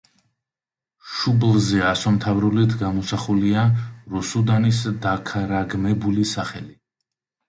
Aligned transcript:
შუბლზე 1.15 1.83
ასომთავრულით 1.89 2.73
გამოსახულია 2.79 3.65
რუსუდანის 4.13 4.79
დაქარაგმებული 5.05 6.25
სახელი. 6.31 6.75